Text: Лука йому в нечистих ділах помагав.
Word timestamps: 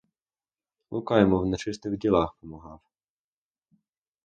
Лука 0.91 1.19
йому 1.19 1.39
в 1.39 1.45
нечистих 1.45 1.97
ділах 1.97 2.33
помагав. 2.41 2.79